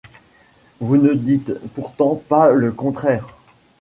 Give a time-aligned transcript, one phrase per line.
[0.79, 3.37] Vous ne dites pourtant pas le contraire?